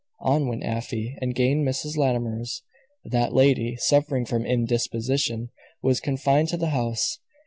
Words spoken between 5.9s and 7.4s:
confined to the house.